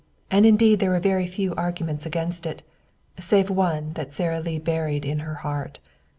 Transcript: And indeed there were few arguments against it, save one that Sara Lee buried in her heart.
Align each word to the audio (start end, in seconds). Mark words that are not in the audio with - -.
And 0.31 0.47
indeed 0.47 0.79
there 0.79 0.89
were 0.99 1.25
few 1.27 1.53
arguments 1.53 2.07
against 2.07 2.47
it, 2.47 2.63
save 3.19 3.51
one 3.51 3.93
that 3.93 4.11
Sara 4.11 4.39
Lee 4.39 4.57
buried 4.57 5.05
in 5.05 5.19
her 5.19 5.35
heart. 5.45 5.77